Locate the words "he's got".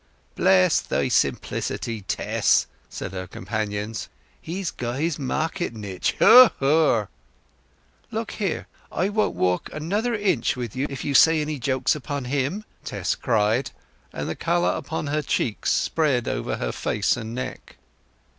4.41-4.97